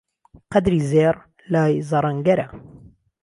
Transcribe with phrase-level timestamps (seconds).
[0.51, 1.15] قهدری زێڕ
[1.53, 2.45] لا ی زهڕهنگهره